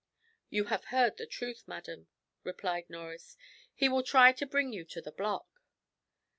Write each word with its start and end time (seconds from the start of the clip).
"You 0.49 0.63
have 0.63 0.85
heard 0.85 1.17
the 1.17 1.27
truth, 1.27 1.67
madam," 1.67 2.07
replied 2.43 2.89
Norris, 2.89 3.37
"he 3.75 3.87
will 3.87 4.01
try 4.01 4.31
to 4.31 4.47
bring 4.47 4.73
you 4.73 4.83
to 4.83 4.99
the 4.99 5.11
block." 5.11 5.47